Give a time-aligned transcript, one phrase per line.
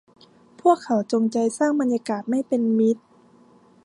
[0.61, 3.03] พวกเขาจงใจสร้างบรรยากาศไม่เป็นมิตร